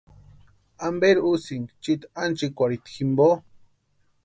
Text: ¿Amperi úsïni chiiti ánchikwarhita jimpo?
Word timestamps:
¿Amperi 0.85 1.21
úsïni 1.31 1.73
chiiti 1.83 2.05
ánchikwarhita 2.21 2.89
jimpo? 2.95 3.27